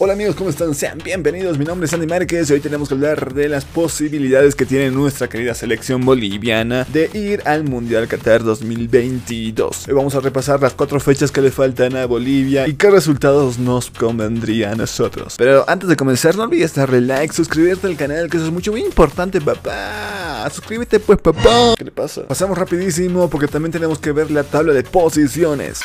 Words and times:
Hola 0.00 0.14
amigos, 0.14 0.34
¿cómo 0.34 0.50
están? 0.50 0.74
Sean 0.74 0.98
bienvenidos, 0.98 1.56
mi 1.56 1.64
nombre 1.64 1.86
es 1.86 1.92
Andy 1.92 2.08
Márquez 2.08 2.50
y 2.50 2.54
hoy 2.54 2.58
tenemos 2.58 2.88
que 2.88 2.94
hablar 2.96 3.32
de 3.32 3.48
las 3.48 3.64
posibilidades 3.64 4.56
que 4.56 4.66
tiene 4.66 4.90
nuestra 4.90 5.28
querida 5.28 5.54
selección 5.54 6.04
boliviana 6.04 6.84
de 6.92 7.08
ir 7.14 7.42
al 7.44 7.62
Mundial 7.62 8.08
Qatar 8.08 8.42
2022. 8.42 9.86
Hoy 9.86 9.94
vamos 9.94 10.16
a 10.16 10.18
repasar 10.18 10.60
las 10.60 10.72
cuatro 10.72 10.98
fechas 10.98 11.30
que 11.30 11.40
le 11.40 11.52
faltan 11.52 11.94
a 11.94 12.06
Bolivia 12.06 12.66
y 12.66 12.74
qué 12.74 12.90
resultados 12.90 13.60
nos 13.60 13.92
convendría 13.92 14.72
a 14.72 14.74
nosotros. 14.74 15.36
Pero 15.38 15.64
antes 15.68 15.88
de 15.88 15.94
comenzar, 15.94 16.34
no 16.34 16.42
olvides 16.42 16.74
darle 16.74 17.00
like, 17.00 17.32
suscribirte 17.32 17.86
al 17.86 17.96
canal, 17.96 18.28
que 18.28 18.38
eso 18.38 18.46
es 18.46 18.52
mucho 18.52 18.72
muy 18.72 18.80
importante, 18.80 19.40
papá. 19.40 20.50
Suscríbete 20.50 20.98
pues, 20.98 21.20
papá. 21.20 21.76
¿Qué 21.78 21.84
le 21.84 21.92
pasa? 21.92 22.26
Pasamos 22.26 22.58
rapidísimo 22.58 23.30
porque 23.30 23.46
también 23.46 23.70
tenemos 23.70 24.00
que 24.00 24.10
ver 24.10 24.32
la 24.32 24.42
tabla 24.42 24.72
de 24.72 24.82
posiciones. 24.82 25.82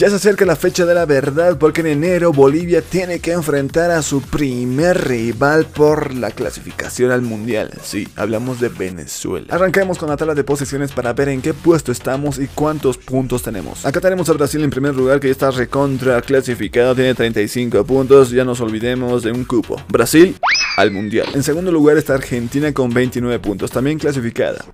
Ya 0.00 0.08
se 0.08 0.16
acerca 0.16 0.46
la 0.46 0.56
fecha 0.56 0.86
de 0.86 0.94
la 0.94 1.04
verdad 1.04 1.58
porque 1.58 1.82
en 1.82 1.88
enero 1.88 2.32
Bolivia 2.32 2.80
tiene 2.80 3.18
que 3.18 3.32
enfrentar 3.32 3.90
a 3.90 4.00
su 4.00 4.22
primer 4.22 5.06
rival 5.06 5.66
por 5.66 6.14
la 6.14 6.30
clasificación 6.30 7.10
al 7.10 7.20
mundial. 7.20 7.70
Sí, 7.82 8.08
hablamos 8.16 8.60
de 8.60 8.70
Venezuela. 8.70 9.48
Arranquemos 9.50 9.98
con 9.98 10.08
la 10.08 10.16
tabla 10.16 10.34
de 10.34 10.42
posiciones 10.42 10.92
para 10.92 11.12
ver 11.12 11.28
en 11.28 11.42
qué 11.42 11.52
puesto 11.52 11.92
estamos 11.92 12.38
y 12.38 12.46
cuántos 12.46 12.96
puntos 12.96 13.42
tenemos. 13.42 13.84
Acá 13.84 14.00
tenemos 14.00 14.26
a 14.30 14.32
Brasil 14.32 14.64
en 14.64 14.70
primer 14.70 14.94
lugar 14.94 15.20
que 15.20 15.26
ya 15.28 15.32
está 15.32 15.50
recontra 15.50 16.22
clasificado, 16.22 16.94
tiene 16.94 17.14
35 17.14 17.84
puntos, 17.84 18.30
ya 18.30 18.46
nos 18.46 18.62
olvidemos 18.62 19.22
de 19.22 19.32
un 19.32 19.44
cupo. 19.44 19.82
Brasil 19.90 20.34
al 20.78 20.92
mundial. 20.92 21.28
En 21.34 21.42
segundo 21.42 21.70
lugar 21.70 21.98
está 21.98 22.14
Argentina 22.14 22.72
con 22.72 22.88
29 22.88 23.38
puntos, 23.38 23.70
también 23.70 23.98
clasificada. 23.98 24.64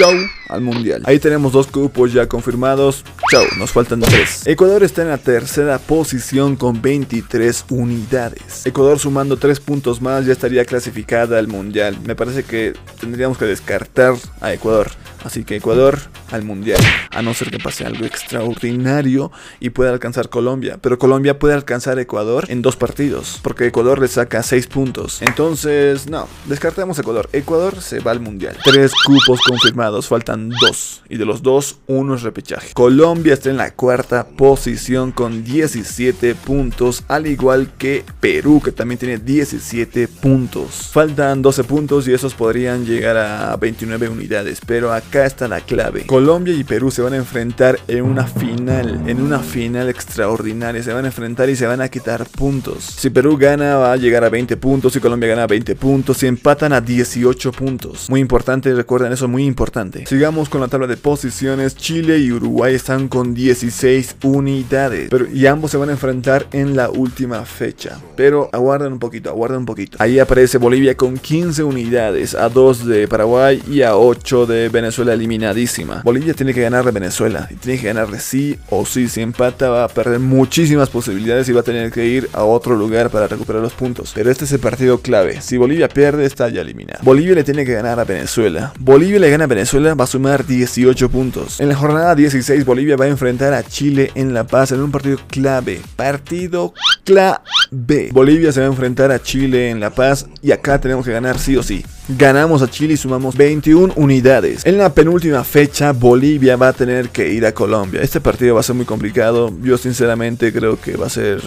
Chau 0.00 0.14
al 0.48 0.62
mundial. 0.62 1.02
Ahí 1.04 1.18
tenemos 1.18 1.52
dos 1.52 1.66
cupos 1.66 2.10
ya 2.14 2.26
confirmados. 2.26 3.04
Chau, 3.30 3.44
nos 3.58 3.70
faltan 3.70 4.00
tres. 4.00 4.46
Ecuador 4.46 4.82
está 4.82 5.02
en 5.02 5.08
la 5.08 5.18
tercera 5.18 5.78
posición 5.78 6.56
con 6.56 6.80
23 6.80 7.66
unidades. 7.68 8.64
Ecuador 8.64 8.98
sumando 8.98 9.36
3 9.36 9.60
puntos 9.60 10.00
más 10.00 10.24
ya 10.24 10.32
estaría 10.32 10.64
clasificada 10.64 11.38
al 11.38 11.48
mundial. 11.48 11.98
Me 12.06 12.16
parece 12.16 12.44
que 12.44 12.72
tendríamos 12.98 13.36
que 13.36 13.44
descartar 13.44 14.14
a 14.40 14.54
Ecuador. 14.54 14.90
Así 15.24 15.44
que 15.44 15.56
Ecuador 15.56 15.98
al 16.30 16.42
mundial. 16.44 16.80
A 17.10 17.22
no 17.22 17.34
ser 17.34 17.50
que 17.50 17.58
pase 17.58 17.84
algo 17.84 18.04
extraordinario 18.04 19.30
y 19.58 19.70
pueda 19.70 19.90
alcanzar 19.90 20.28
Colombia. 20.28 20.78
Pero 20.80 20.98
Colombia 20.98 21.38
puede 21.38 21.54
alcanzar 21.54 21.98
Ecuador 21.98 22.46
en 22.48 22.62
dos 22.62 22.76
partidos. 22.76 23.40
Porque 23.42 23.66
Ecuador 23.66 24.00
le 24.00 24.08
saca 24.08 24.42
6 24.42 24.66
puntos. 24.68 25.22
Entonces, 25.22 26.08
no, 26.08 26.28
descartemos 26.46 26.98
Ecuador. 26.98 27.28
Ecuador 27.32 27.80
se 27.80 28.00
va 28.00 28.12
al 28.12 28.20
mundial. 28.20 28.56
Tres 28.64 28.92
cupos 29.04 29.40
confirmados. 29.46 30.08
Faltan 30.08 30.50
dos. 30.50 31.02
Y 31.08 31.16
de 31.16 31.24
los 31.24 31.42
dos, 31.42 31.78
uno 31.86 32.14
es 32.14 32.22
repechaje. 32.22 32.72
Colombia 32.72 33.34
está 33.34 33.50
en 33.50 33.56
la 33.56 33.72
cuarta 33.72 34.26
posición 34.28 35.12
con 35.12 35.44
17 35.44 36.34
puntos. 36.34 37.04
Al 37.08 37.26
igual 37.26 37.72
que 37.76 38.04
Perú, 38.20 38.60
que 38.64 38.72
también 38.72 38.98
tiene 38.98 39.18
17 39.18 40.08
puntos. 40.08 40.90
Faltan 40.92 41.42
12 41.42 41.64
puntos 41.64 42.08
y 42.08 42.12
esos 42.14 42.34
podrían 42.34 42.84
llegar 42.86 43.16
a 43.16 43.56
29 43.56 44.08
unidades. 44.08 44.60
Pero 44.64 44.92
acá 45.10 45.26
está 45.26 45.48
la 45.48 45.60
clave. 45.60 46.06
Colombia 46.06 46.54
y 46.54 46.62
Perú 46.62 46.92
se 46.92 47.02
van 47.02 47.14
a 47.14 47.16
enfrentar 47.16 47.80
en 47.88 48.04
una 48.04 48.28
final, 48.28 49.02
en 49.08 49.20
una 49.20 49.40
final 49.40 49.88
extraordinaria. 49.88 50.84
Se 50.84 50.92
van 50.92 51.04
a 51.04 51.08
enfrentar 51.08 51.50
y 51.50 51.56
se 51.56 51.66
van 51.66 51.80
a 51.80 51.88
quitar 51.88 52.24
puntos. 52.26 52.84
Si 52.84 53.10
Perú 53.10 53.36
gana 53.36 53.74
va 53.76 53.92
a 53.92 53.96
llegar 53.96 54.22
a 54.22 54.28
20 54.28 54.56
puntos, 54.56 54.92
si 54.92 55.00
Colombia 55.00 55.30
gana 55.30 55.42
a 55.42 55.46
20 55.48 55.74
puntos, 55.74 56.18
si 56.18 56.28
empatan 56.28 56.72
a 56.72 56.80
18 56.80 57.50
puntos. 57.50 58.08
Muy 58.08 58.20
importante, 58.20 58.72
recuerden 58.72 59.12
eso, 59.12 59.26
muy 59.26 59.44
importante. 59.46 60.06
Sigamos 60.06 60.48
con 60.48 60.60
la 60.60 60.68
tabla 60.68 60.86
de 60.86 60.96
posiciones. 60.96 61.74
Chile 61.74 62.18
y 62.18 62.30
Uruguay 62.30 62.76
están 62.76 63.08
con 63.08 63.34
16 63.34 64.14
unidades. 64.22 65.08
Pero, 65.10 65.26
y 65.26 65.46
ambos 65.46 65.72
se 65.72 65.76
van 65.76 65.88
a 65.88 65.92
enfrentar 65.92 66.46
en 66.52 66.76
la 66.76 66.88
última 66.88 67.44
fecha. 67.44 67.98
Pero 68.14 68.48
aguarden 68.52 68.92
un 68.92 69.00
poquito, 69.00 69.28
aguarden 69.28 69.58
un 69.58 69.66
poquito. 69.66 69.96
Ahí 69.98 70.20
aparece 70.20 70.58
Bolivia 70.58 70.96
con 70.96 71.18
15 71.18 71.64
unidades, 71.64 72.36
a 72.36 72.48
2 72.48 72.86
de 72.86 73.08
Paraguay 73.08 73.60
y 73.68 73.82
a 73.82 73.96
8 73.96 74.46
de 74.46 74.68
Venezuela 74.68 74.99
eliminadísima. 75.08 76.02
Bolivia 76.04 76.34
tiene 76.34 76.54
que 76.54 76.62
ganar 76.62 76.84
de 76.84 76.90
Venezuela 76.90 77.48
y 77.50 77.54
tiene 77.54 77.80
que 77.80 77.86
ganar 77.86 78.10
de 78.10 78.20
sí 78.20 78.58
o 78.68 78.84
sí. 78.86 79.08
Si 79.08 79.20
empata 79.20 79.68
va 79.68 79.84
a 79.84 79.88
perder 79.88 80.18
muchísimas 80.18 80.88
posibilidades 80.90 81.48
y 81.48 81.52
va 81.52 81.60
a 81.60 81.64
tener 81.64 81.90
que 81.90 82.06
ir 82.06 82.28
a 82.32 82.44
otro 82.44 82.76
lugar 82.76 83.10
para 83.10 83.26
recuperar 83.26 83.62
los 83.62 83.72
puntos. 83.72 84.12
Pero 84.14 84.30
este 84.30 84.44
es 84.44 84.52
el 84.52 84.60
partido 84.60 85.00
clave. 85.00 85.40
Si 85.40 85.56
Bolivia 85.56 85.88
pierde, 85.88 86.26
está 86.26 86.48
ya 86.48 86.60
eliminado. 86.60 87.00
Bolivia 87.02 87.34
le 87.34 87.44
tiene 87.44 87.64
que 87.64 87.72
ganar 87.72 87.98
a 88.00 88.04
Venezuela. 88.04 88.72
Bolivia 88.78 89.18
le 89.18 89.30
gana 89.30 89.44
a 89.44 89.48
Venezuela, 89.48 89.94
va 89.94 90.04
a 90.04 90.06
sumar 90.06 90.46
18 90.46 91.08
puntos. 91.08 91.60
En 91.60 91.68
la 91.68 91.76
jornada 91.76 92.14
16, 92.14 92.64
Bolivia 92.64 92.96
va 92.96 93.06
a 93.06 93.08
enfrentar 93.08 93.54
a 93.54 93.62
Chile 93.62 94.10
en 94.14 94.34
La 94.34 94.46
Paz 94.46 94.72
en 94.72 94.80
un 94.80 94.90
partido 94.90 95.18
clave. 95.28 95.80
Partido 95.96 96.74
clave. 97.10 98.10
Bolivia 98.12 98.52
se 98.52 98.60
va 98.60 98.66
a 98.66 98.68
enfrentar 98.68 99.10
a 99.10 99.22
Chile 99.22 99.70
en 99.70 99.80
La 99.80 99.90
Paz 99.90 100.26
y 100.42 100.52
acá 100.52 100.80
tenemos 100.80 101.04
que 101.04 101.12
ganar 101.12 101.38
sí 101.38 101.56
o 101.56 101.62
sí. 101.62 101.84
Ganamos 102.08 102.62
a 102.62 102.70
Chile 102.70 102.94
y 102.94 102.96
sumamos 102.96 103.36
21 103.36 103.94
unidades. 103.96 104.66
En 104.66 104.78
la 104.78 104.92
penúltima 104.92 105.44
fecha, 105.44 105.92
Bolivia 105.92 106.56
va 106.56 106.68
a 106.68 106.72
tener 106.72 107.10
que 107.10 107.32
ir 107.32 107.46
a 107.46 107.52
Colombia. 107.52 108.02
Este 108.02 108.20
partido 108.20 108.54
va 108.54 108.60
a 108.60 108.64
ser 108.64 108.74
muy 108.74 108.86
complicado. 108.86 109.52
Yo 109.62 109.78
sinceramente 109.78 110.52
creo 110.52 110.80
que 110.80 110.96
va 110.96 111.06
a 111.06 111.10
ser 111.10 111.40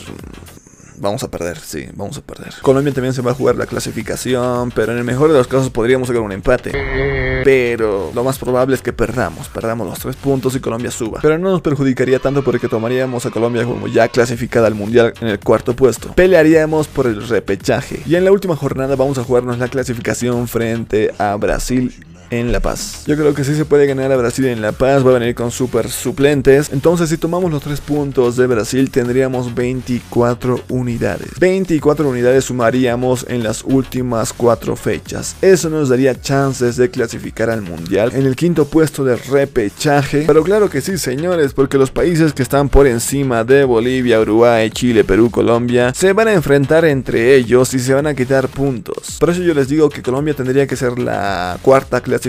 vamos 0.98 1.24
a 1.24 1.30
perder, 1.30 1.58
sí, 1.58 1.88
vamos 1.96 2.18
a 2.18 2.22
perder. 2.22 2.54
Colombia 2.62 2.94
también 2.94 3.14
se 3.14 3.22
va 3.22 3.32
a 3.32 3.34
jugar 3.34 3.56
la 3.56 3.66
clasificación, 3.66 4.72
pero 4.72 4.92
en 4.92 4.98
el 4.98 5.04
mejor 5.04 5.32
de 5.32 5.38
los 5.38 5.48
casos 5.48 5.70
podríamos 5.70 6.08
sacar 6.08 6.22
un 6.22 6.32
empate. 6.32 6.72
Pero 7.44 8.12
lo 8.14 8.24
más 8.24 8.40
probable 8.40 8.76
es 8.76 8.82
que 8.82 8.94
perdamos, 8.94 9.50
perdamos 9.50 9.88
los 9.88 10.00
tres 10.00 10.16
puntos 10.16 10.56
y 10.56 10.60
Colombia 10.60 10.92
suba. 10.92 11.20
Pero 11.22 11.38
no 11.38 11.52
nos 11.52 11.62
perjudicaría 11.62 12.20
tanto 12.20 12.44
porque 12.44 12.68
tomaríamos 12.70 13.26
a 13.26 13.32
Colombia 13.32 13.66
como 13.66 13.88
ya 13.88 14.08
clasificada 14.08 14.68
al 14.68 14.76
mundial 14.76 15.14
en 15.20 15.28
el 15.28 15.40
cuarto 15.40 15.76
puesto. 15.76 16.14
Pelearíamos 16.14 16.88
por 16.88 17.08
el 17.08 17.28
repechaje. 17.28 18.02
Y 18.06 18.16
en 18.16 18.26
la 18.26 18.32
última 18.32 18.56
jornada 18.56 18.96
vamos 18.96 19.18
a 19.18 19.24
jugarnos 19.24 19.58
la 19.60 19.68
clasificación 19.68 20.48
frente 20.48 21.14
a 21.18 21.36
Brasil 21.36 21.94
en 22.40 22.52
La 22.52 22.60
Paz. 22.60 23.04
Yo 23.06 23.16
creo 23.16 23.34
que 23.34 23.44
sí 23.44 23.56
se 23.56 23.66
puede 23.66 23.86
ganar 23.86 24.12
a 24.12 24.18
Brasil 24.18 24.46
en 24.46 24.62
La 24.62 24.72
Paz, 24.72 25.06
va 25.06 25.12
a 25.12 25.20
venir 25.20 25.36
con 25.36 25.52
super 25.52 25.90
suplentes. 25.90 26.72
Entonces 26.74 27.10
si 27.10 27.18
tomamos 27.18 27.52
los 27.52 27.62
tres 27.62 27.80
puntos 27.80 28.36
de 28.36 28.48
Brasil 28.48 28.90
tendríamos 28.90 29.54
24 29.54 30.62
unidades. 30.70 31.40
24 31.40 32.10
unidades 32.10 32.46
sumaríamos 32.46 33.26
en 33.30 33.44
las 33.44 33.64
últimas 33.64 34.34
cuatro 34.34 34.76
fechas. 34.76 35.36
Eso 35.42 35.70
nos 35.70 35.90
daría 35.90 36.20
chances 36.20 36.76
de 36.76 36.90
clasificar 36.90 37.50
al 37.50 37.62
Mundial 37.62 38.12
en 38.16 38.26
el 38.26 38.36
quinto 38.36 38.66
puesto 38.66 39.04
de 39.04 39.16
repechaje. 39.16 40.24
Pero 40.26 40.44
claro 40.44 40.70
que 40.70 40.82
sí 40.82 40.98
señores, 40.98 41.54
porque 41.54 41.78
los 41.78 41.92
países 41.92 42.34
que 42.34 42.44
están 42.44 42.70
por 42.70 42.88
encima 42.88 43.44
de 43.44 43.64
Bolivia, 43.64 44.20
Uruguay, 44.20 44.72
Chile, 44.72 45.04
Perú, 45.04 45.30
Colombia, 45.30 45.94
se 45.94 46.14
van 46.14 46.30
a 46.30 46.34
enfrentar 46.34 46.86
entre 46.86 47.36
ellos 47.36 47.74
y 47.74 47.80
se 47.80 47.94
van 47.94 48.08
a 48.08 48.16
quitar 48.16 48.48
puntos. 48.48 49.18
Por 49.20 49.30
eso 49.30 49.42
yo 49.44 49.54
les 49.54 49.68
digo 49.68 49.90
que 49.90 50.02
Colombia 50.02 50.34
tendría 50.34 50.66
que 50.66 50.76
ser 50.76 50.98
la 50.98 51.58
cuarta 51.62 52.02
clasificación 52.02 52.23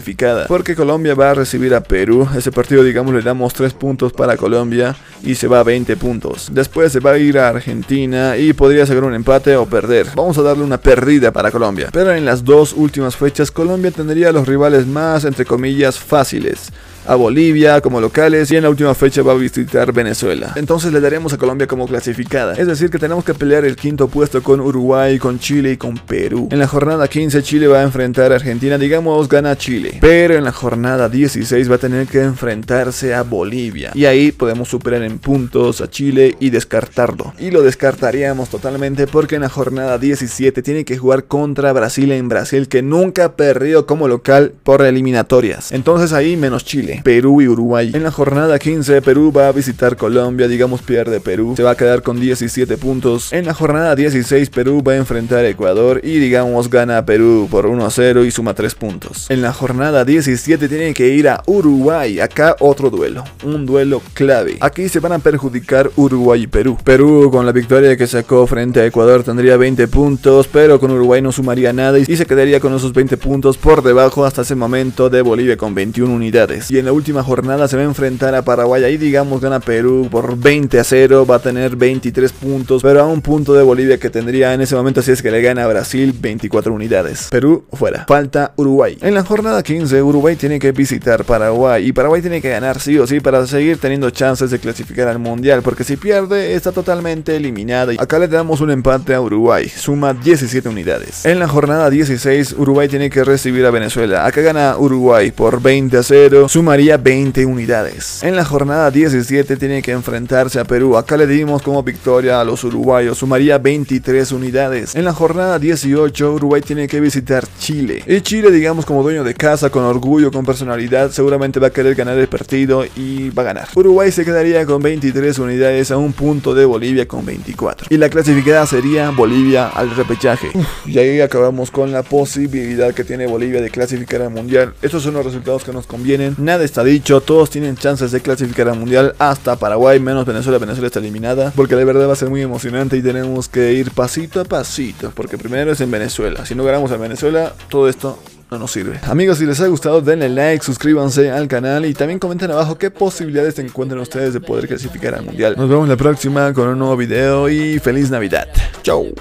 porque 0.49 0.75
Colombia 0.75 1.15
va 1.15 1.31
a 1.31 1.34
recibir 1.34 1.75
a 1.75 1.82
Perú. 1.82 2.28
Ese 2.37 2.53
partido, 2.53 2.82
digamos, 2.82 3.15
le 3.15 3.22
damos 3.22 3.53
3 3.55 3.72
puntos 3.75 4.12
para 4.12 4.37
Colombia 4.37 4.97
y 5.22 5.34
se 5.34 5.47
va 5.47 5.60
a 5.60 5.62
20 5.62 5.97
puntos. 5.97 6.49
Después 6.53 6.93
se 6.93 7.00
va 7.00 7.12
a 7.12 7.19
ir 7.19 7.38
a 7.38 7.49
Argentina 7.49 8.37
y 8.37 8.53
podría 8.53 8.87
sacar 8.87 9.04
un 9.04 9.15
empate 9.15 9.56
o 9.56 9.66
perder. 9.66 10.09
Vamos 10.15 10.38
a 10.38 10.43
darle 10.43 10.65
una 10.65 10.78
perdida 10.78 11.33
para 11.33 11.50
Colombia. 11.50 11.88
Pero 11.93 12.12
en 12.12 12.25
las 12.25 12.44
dos 12.44 12.72
últimas 12.72 13.16
fechas, 13.16 13.50
Colombia 13.50 13.91
tendría 13.91 14.33
los 14.33 14.47
rivales 14.47 14.87
más, 14.87 15.25
entre 15.25 15.44
comillas, 15.44 15.99
fáciles 15.99 16.71
a 17.06 17.15
Bolivia 17.15 17.81
como 17.81 18.00
locales 18.00 18.50
y 18.50 18.56
en 18.56 18.62
la 18.62 18.70
última 18.70 18.94
fecha 18.94 19.22
va 19.22 19.32
a 19.32 19.37
visitar 19.37 19.92
Venezuela. 19.92 20.53
Entonces 20.56 20.92
le 20.92 21.00
daremos 21.00 21.32
a 21.32 21.38
Colombia 21.38 21.66
como 21.66 21.87
clasificada. 21.87 22.54
Es 22.54 22.66
decir 22.66 22.91
que 22.91 22.98
tenemos 22.98 23.25
que 23.25 23.34
pelear 23.34 23.65
el 23.65 23.76
quinto 23.76 24.09
puesto 24.09 24.42
con 24.42 24.60
Uruguay, 24.60 25.19
con 25.19 25.38
Chile 25.38 25.72
y 25.72 25.76
con 25.76 25.97
Perú. 25.97 26.48
En 26.50 26.59
la 26.59 26.66
jornada 26.66 27.09
15 27.09 27.42
Chile 27.42 27.66
va 27.66 27.81
a 27.81 27.82
enfrentar 27.82 28.32
a 28.32 28.37
Argentina, 28.37 28.78
digamos 28.78 29.28
gana 29.28 29.56
Chile. 29.56 29.98
Pero 30.00 30.34
en 30.34 30.44
la 30.44 30.53
jornada 30.53 31.09
16 31.09 31.70
va 31.70 31.76
a 31.76 31.78
tener 31.78 32.06
que 32.06 32.22
enfrentarse 32.22 33.15
a 33.15 33.22
Bolivia. 33.22 33.91
Y 33.94 34.04
ahí 34.06 34.32
podemos 34.32 34.69
superar 34.69 35.03
en 35.03 35.19
puntos 35.19 35.80
a 35.80 35.89
Chile 35.89 36.36
y 36.41 36.50
descartarlo. 36.50 37.34
Y 37.39 37.50
lo 37.50 37.62
descartaríamos 37.62 38.48
totalmente 38.48 39.07
porque 39.07 39.36
en 39.36 39.42
la 39.42 39.48
jornada 39.48 39.98
17 39.98 40.62
tiene 40.62 40.84
que 40.84 40.97
jugar 40.97 41.24
contra 41.24 41.72
Brasil 41.72 42.12
en 42.12 42.28
Brasil 42.28 42.68
que 42.68 42.83
nunca 42.83 43.24
ha 43.24 43.36
perdido 43.36 43.86
como 43.86 44.09
local 44.09 44.53
por 44.62 44.83
eliminatorias. 44.83 45.72
Entonces 45.72 46.12
ahí 46.12 46.36
menos 46.36 46.65
Chile. 46.65 46.94
Perú 47.03 47.41
y 47.41 47.49
Uruguay. 47.49 47.91
En 47.95 48.03
la 48.03 48.11
jornada 48.11 48.59
15, 48.59 49.03
Perú 49.03 49.33
va 49.33 49.49
a 49.49 49.53
visitar 49.53 49.97
Colombia, 49.97 50.49
digamos 50.49 50.83
pierde 50.83 51.21
Perú, 51.21 51.55
se 51.57 51.63
va 51.63 51.73
a 51.73 51.77
quedar 51.77 52.03
con 52.03 52.21
17 52.21 52.77
puntos. 52.77 53.33
En 53.33 53.47
la 53.47 53.55
jornada 53.55 53.95
16, 53.95 54.51
Perú 54.51 54.83
va 54.87 54.93
a 54.93 54.97
enfrentar 54.97 55.45
a 55.45 55.49
Ecuador 55.49 56.01
y 56.03 56.19
digamos 56.19 56.71
gana 56.71 57.05
Perú 57.05 57.49
por 57.51 57.67
1 57.67 57.85
a 57.85 57.91
0 57.91 58.25
y 58.25 58.31
suma 58.31 58.55
3 58.55 58.75
puntos. 58.75 59.31
En 59.31 59.43
la 59.43 59.53
jornada 59.53 60.05
17 60.05 60.69
tiene 60.69 60.95
que 60.95 61.09
ir 61.09 61.29
a 61.29 61.43
Uruguay, 61.47 62.21
acá 62.21 62.57
otro 62.61 62.91
duelo, 62.91 63.25
un 63.45 63.67
duelo 63.67 64.03
clave. 64.13 64.57
Aquí 64.61 64.89
se 64.89 65.01
van 65.01 65.13
a 65.13 65.19
perjudicar 65.19 65.91
Uruguay 65.97 66.43
y 66.43 66.47
Perú. 66.47 66.79
Perú 66.85 67.31
con 67.31 67.47
la 67.47 67.53
victoria 67.53 67.97
que 67.97 68.07
sacó 68.07 68.47
frente 68.47 68.81
a 68.81 68.87
Ecuador 68.87 69.23
tendría 69.23 69.57
20 69.57 69.89
puntos, 69.89 70.49
pero 70.49 70.79
con 70.81 70.91
Uruguay 70.91 71.23
no 71.23 71.33
sumaría 71.33 71.73
nada 71.73 71.99
y 71.99 72.05
se 72.05 72.27
quedaría 72.27 72.61
con 72.61 72.75
esos 72.75 72.93
20 72.93 73.17
puntos 73.17 73.57
por 73.57 73.83
debajo 73.83 74.25
hasta 74.25 74.43
ese 74.43 74.55
momento 74.55 75.11
de 75.11 75.23
Bolivia 75.23 75.57
con 75.57 75.75
21 75.75 76.13
unidades. 76.13 76.71
Y 76.71 76.79
en 76.79 76.84
la 76.84 76.92
última 76.92 77.22
jornada 77.22 77.69
se 77.69 77.77
va 77.77 77.83
a 77.83 77.86
enfrentar 77.86 78.34
a 78.34 78.42
Paraguay. 78.42 78.84
Ahí 78.84 78.97
digamos 78.97 79.41
gana 79.41 79.60
Perú 79.60 80.09
por 80.10 80.36
20 80.36 80.78
a 80.78 80.84
0, 80.84 81.27
va 81.27 81.36
a 81.36 81.39
tener 81.39 81.77
23 81.77 82.33
puntos, 82.33 82.83
pero 82.83 83.01
a 83.01 83.07
un 83.07 83.22
punto 83.22 83.54
de 83.54 83.63
Bolivia 83.63 83.98
que 83.98 84.10
tendría 84.10 84.54
en 84.54 84.60
ese 84.60 84.75
momento 84.75 85.03
si 85.03 85.13
es 85.13 85.22
que 85.22 85.31
le 85.31 85.42
gana 85.42 85.65
a 85.65 85.66
Brasil 85.66 86.15
24 86.19 86.72
unidades. 86.72 87.28
Perú 87.31 87.65
fuera. 87.72 88.04
Falta 88.07 88.53
Uruguay. 88.57 88.98
En 89.01 89.15
la 89.15 89.25
jornada 89.25 89.63
15 89.63 90.03
Uruguay 90.03 90.36
tiene 90.36 90.59
que 90.59 90.72
visitar 90.72 91.25
Paraguay 91.25 91.86
y 91.86 91.92
Paraguay 91.92 92.21
tiene 92.21 92.41
que 92.41 92.51
ganar 92.51 92.81
sí 92.81 92.98
o 92.98 93.07
sí 93.07 93.21
para 93.21 93.47
seguir 93.47 93.78
teniendo 93.78 94.10
chances 94.10 94.51
de 94.51 94.59
clasificar 94.59 95.09
al 95.09 95.19
Mundial, 95.19 95.63
porque 95.63 95.84
si 95.84 95.97
pierde 95.97 96.54
está 96.54 96.72
totalmente 96.72 97.36
eliminada. 97.36 97.92
Acá 97.98 98.19
le 98.19 98.28
damos 98.28 98.60
un 98.60 98.71
empate 98.71 99.15
a 99.15 99.21
Uruguay, 99.21 99.69
suma 99.69 100.13
17 100.13 100.69
unidades. 100.69 101.25
En 101.25 101.39
la 101.39 101.48
jornada 101.48 101.91
16 101.91 102.54
Uruguay 102.59 102.89
tiene 102.89 103.10
que 103.10 103.25
recibir 103.25 103.65
a 103.66 103.71
Venezuela. 103.71 104.27
Acá 104.27 104.41
gana 104.42 104.77
Uruguay 104.77 105.31
por 105.31 105.63
20 105.63 105.97
a 105.97 106.03
0, 106.03 106.48
sumaría 106.74 106.97
20 106.97 107.47
unidades. 107.47 108.21
En 108.24 108.34
la 108.34 108.44
jornada 108.44 108.91
17 108.91 109.56
tiene 109.56 109.80
que 109.80 109.92
enfrentarse 109.92 110.59
a 110.59 110.65
Perú. 110.65 110.97
Acá 110.97 111.16
le 111.16 111.28
dimos 111.28 111.62
como 111.62 111.84
victoria 111.84 112.41
a 112.41 112.44
los 112.44 112.65
uruguayos, 112.65 113.16
sumaría 113.16 113.59
23 113.59 114.32
unidades. 114.32 114.97
En 114.97 115.04
la 115.04 115.12
jornada 115.12 115.60
18 115.60 116.32
Uruguay 116.32 116.62
tiene 116.62 116.88
que 116.88 116.98
visitar 116.98 117.47
Chile. 117.60 118.03
Y 118.09 118.21
Chile, 118.22 118.50
digamos 118.50 118.86
como 118.86 119.04
dueño 119.04 119.22
de 119.22 119.34
casa, 119.34 119.71
con 119.71 119.84
orgullo, 119.84 120.32
con 120.32 120.44
personalidad, 120.44 121.12
seguramente 121.12 121.60
va 121.60 121.68
a 121.68 121.71
querer 121.71 121.94
ganar 121.94 122.18
el 122.18 122.26
partido 122.26 122.84
y 122.97 123.30
va 123.30 123.42
a 123.42 123.47
ganar. 123.47 123.68
Uruguay 123.76 124.10
se 124.10 124.24
quedaría 124.24 124.66
con 124.66 124.82
23 124.82 125.38
unidades 125.38 125.92
a 125.92 125.97
un 125.97 126.12
punto 126.12 126.56
de 126.56 126.65
Bolivia 126.65 127.06
con 127.06 127.24
24. 127.24 127.86
Y 127.88 127.98
la 127.98 128.09
clasificada 128.09 128.66
sería 128.66 129.10
Bolivia 129.10 129.68
al 129.68 129.94
repechaje. 129.94 130.50
y 130.86 130.98
ahí 130.98 131.21
acabamos 131.21 131.71
con 131.71 131.92
la 131.92 132.03
posibilidad 132.03 132.92
que 132.92 133.04
tiene 133.04 133.28
Bolivia 133.28 133.60
de 133.60 133.71
clasificar 133.71 134.22
al 134.22 134.30
mundial. 134.30 134.74
Estos 134.82 135.04
son 135.04 135.15
los 135.15 135.24
resultados 135.24 135.62
que 135.62 135.72
nos 135.72 135.86
convienen. 135.86 136.34
Nada 136.36 136.64
está 136.65 136.83
dicho, 136.84 137.21
todos 137.21 137.51
tienen 137.51 137.77
chances 137.77 138.13
de 138.13 138.21
clasificar 138.21 138.69
al 138.69 138.78
mundial, 138.78 139.15
hasta 139.19 139.57
Paraguay, 139.57 140.01
menos 140.01 140.27
Venezuela. 140.27 140.59
Venezuela 140.59 140.87
está 140.87 140.99
eliminada, 140.99 141.53
porque 141.55 141.77
la 141.77 141.84
verdad 141.84 142.09
va 142.09 142.13
a 142.13 142.16
ser 142.16 142.31
muy 142.31 142.43
emocionante 142.43 142.97
y 142.97 143.03
tenemos 143.03 143.49
que 143.49 143.72
ir 143.75 143.91
pasito 143.91 144.41
a 144.41 144.45
pasito, 144.45 145.13
porque 145.15 145.39
primero 145.39 145.72
es 145.72 145.81
en 145.81 145.91
Venezuela. 145.91 146.45
Si 146.47 146.55
no 146.55 146.65
ganamos 146.65 146.91
en 146.91 147.01
Venezuela, 147.01 147.53
todo 147.69 147.89
esto 147.89 148.19
no 148.51 148.59
nos 148.59 148.71
sirve. 148.71 149.01
Amigos, 149.05 149.39
si 149.39 149.47
les 149.47 149.61
ha 149.61 149.66
gustado, 149.66 150.01
denle 150.01 150.28
like, 150.28 150.65
suscríbanse 150.65 151.31
al 151.31 151.49
canal 151.49 151.87
y 151.87 151.95
también 151.95 152.19
comenten 152.19 152.51
abajo 152.51 152.77
qué 152.78 152.91
posibilidades 152.91 153.59
encuentran 153.59 154.01
ustedes 154.01 154.34
de 154.34 154.41
poder 154.41 154.69
clasificar 154.69 155.15
al 155.15 155.25
mundial. 155.25 155.55
Nos 155.57 155.69
vemos 155.69 155.89
la 155.89 155.97
próxima 155.97 156.53
con 156.53 156.69
un 156.69 156.78
nuevo 156.78 156.97
video 156.97 157.49
y 157.49 157.78
feliz 157.78 158.10
Navidad. 158.10 158.49
Chau. 158.83 159.15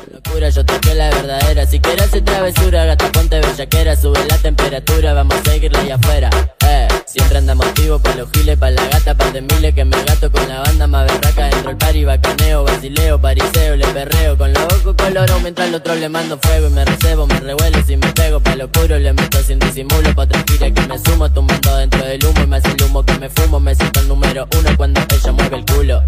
Yo 0.54 0.66
toqué 0.66 0.94
la 0.94 1.10
verdadera, 1.10 1.66
si 1.66 1.80
quieres 1.80 2.08
hacer 2.08 2.24
travesura, 2.26 2.86
gata 2.86 3.10
ponte 3.12 3.40
bellaquera, 3.40 3.96
sube 3.96 4.20
la 4.30 4.38
temperatura, 4.38 5.14
vamos 5.14 5.36
a 5.36 5.52
seguirla 5.52 5.80
allá 5.80 5.96
afuera. 5.96 6.30
Siempre 7.14 7.38
andamos 7.38 7.68
activos 7.68 8.02
pa' 8.02 8.16
los 8.16 8.28
giles, 8.32 8.58
pa' 8.58 8.72
la 8.72 8.88
gata, 8.88 9.16
pa' 9.16 9.30
de 9.30 9.42
miles 9.42 9.76
que 9.76 9.86
me 9.86 10.04
gato 10.04 10.32
con 10.32 10.50
la 10.50 10.62
banda 10.62 10.88
más 10.88 11.06
berraca 11.06 11.46
dentro 11.46 11.70
el 11.70 11.78
party, 11.78 12.06
bacaneo, 12.06 12.64
basileo, 12.64 13.22
pariseo, 13.22 13.76
le 13.76 13.86
perreo 13.86 14.36
con 14.36 14.52
los 14.52 14.64
ojos 14.64 14.96
colorado 14.98 15.40
mientras 15.42 15.68
al 15.68 15.76
otro 15.76 15.94
le 15.94 16.10
mando 16.10 16.40
fuego 16.42 16.70
y 16.70 16.72
me 16.72 16.84
recebo, 16.84 17.28
me 17.28 17.40
revuelo 17.40 17.84
si 17.86 17.98
me 17.98 18.12
pego 18.14 18.40
pa' 18.40 18.56
lo 18.56 18.66
oscuro, 18.66 18.98
le 18.98 19.14
meto 19.14 19.38
sin 19.44 19.60
disimulo 19.60 20.16
pa' 20.16 20.26
tranquila 20.26 20.72
que 20.72 20.88
me 20.88 20.98
sumo, 20.98 21.32
tumbando 21.32 21.78
dentro 21.78 22.04
del 22.04 22.26
humo 22.26 22.42
y 22.42 22.48
me 22.48 22.58
hace 22.58 22.72
el 22.72 22.84
humo 22.84 23.06
que 23.06 23.14
me 23.20 23.30
fumo, 23.30 23.60
me 23.60 23.76
siento 23.76 24.00
el 24.00 24.08
número 24.08 24.48
uno 24.58 24.70
cuando 24.76 25.02
ella 25.02 25.32
mueve 25.34 25.58
el 25.58 25.66
culo. 25.66 26.04